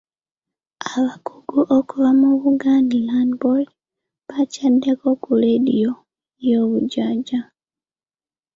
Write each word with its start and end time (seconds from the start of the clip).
Abakugu 0.95 1.59
okuva 1.77 2.09
mu 2.19 2.29
Buganda 2.43 2.95
Land 3.07 3.31
Board 3.41 3.67
baakyaddeko 4.29 5.07
ku 5.21 5.31
leediyo 5.41 5.91
y'obujjajja. 6.47 7.39